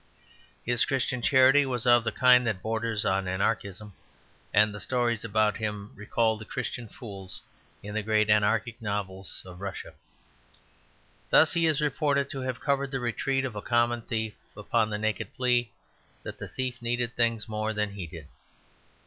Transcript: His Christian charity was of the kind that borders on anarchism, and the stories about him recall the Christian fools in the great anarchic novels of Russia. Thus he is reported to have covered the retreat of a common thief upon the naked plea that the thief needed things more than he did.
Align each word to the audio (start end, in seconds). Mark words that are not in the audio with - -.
His 0.65 0.83
Christian 0.83 1.21
charity 1.21 1.63
was 1.63 1.85
of 1.85 2.03
the 2.03 2.11
kind 2.11 2.47
that 2.47 2.63
borders 2.63 3.05
on 3.05 3.27
anarchism, 3.27 3.93
and 4.51 4.73
the 4.73 4.79
stories 4.79 5.23
about 5.23 5.57
him 5.57 5.91
recall 5.93 6.37
the 6.37 6.43
Christian 6.43 6.87
fools 6.87 7.43
in 7.83 7.93
the 7.93 8.01
great 8.01 8.27
anarchic 8.27 8.81
novels 8.81 9.43
of 9.45 9.61
Russia. 9.61 9.93
Thus 11.29 11.53
he 11.53 11.67
is 11.67 11.81
reported 11.81 12.31
to 12.31 12.39
have 12.41 12.59
covered 12.59 12.89
the 12.89 12.99
retreat 12.99 13.45
of 13.45 13.55
a 13.55 13.61
common 13.61 14.01
thief 14.01 14.33
upon 14.57 14.89
the 14.89 14.97
naked 14.97 15.35
plea 15.35 15.69
that 16.23 16.39
the 16.39 16.47
thief 16.47 16.81
needed 16.81 17.15
things 17.15 17.47
more 17.47 17.71
than 17.71 17.91
he 17.91 18.07
did. 18.07 18.27